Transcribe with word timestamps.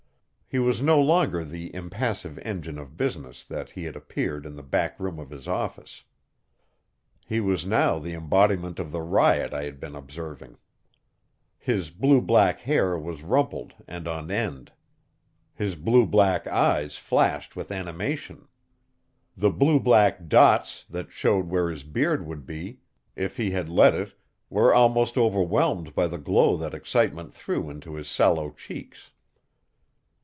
He 0.53 0.59
was 0.59 0.81
no 0.81 0.99
longer 0.99 1.45
the 1.45 1.73
impassive 1.73 2.37
engine 2.39 2.77
of 2.77 2.97
business 2.97 3.45
that 3.45 3.69
he 3.69 3.85
had 3.85 3.95
appeared 3.95 4.45
in 4.45 4.57
the 4.57 4.61
back 4.63 4.99
room 4.99 5.17
of 5.17 5.29
his 5.29 5.47
office. 5.47 6.03
He 7.25 7.39
was 7.39 7.65
now 7.65 7.99
the 7.99 8.11
embodiment 8.13 8.77
of 8.77 8.91
the 8.91 8.99
riot 9.01 9.53
I 9.53 9.63
had 9.63 9.79
been 9.79 9.95
observing. 9.95 10.57
His 11.57 11.89
blue 11.89 12.19
black 12.19 12.59
hair 12.59 12.99
was 12.99 13.23
rumpled 13.23 13.75
and 13.87 14.09
on 14.09 14.29
end. 14.29 14.73
His 15.55 15.77
blue 15.77 16.05
black 16.05 16.45
eyes 16.47 16.97
flashed 16.97 17.55
with 17.55 17.71
animation. 17.71 18.49
The 19.37 19.51
blue 19.51 19.79
black 19.79 20.27
dots 20.27 20.83
that 20.89 21.13
showed 21.13 21.47
where 21.47 21.69
his 21.69 21.83
beard 21.85 22.27
would 22.27 22.45
be 22.45 22.79
if 23.15 23.37
he 23.37 23.51
had 23.51 23.69
let 23.69 23.95
it 23.95 24.19
were 24.49 24.73
almost 24.73 25.17
overwhelmed 25.17 25.95
by 25.95 26.07
the 26.07 26.19
glow 26.19 26.57
that 26.57 26.73
excitement 26.73 27.33
threw 27.33 27.69
into 27.69 27.95
his 27.95 28.09
sallow 28.09 28.51
cheeks. 28.51 29.11